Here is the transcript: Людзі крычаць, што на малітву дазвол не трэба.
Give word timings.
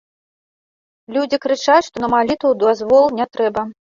Людзі 1.17 1.37
крычаць, 1.43 1.83
што 1.87 2.01
на 2.05 2.09
малітву 2.15 2.51
дазвол 2.63 3.05
не 3.19 3.29
трэба. 3.37 3.67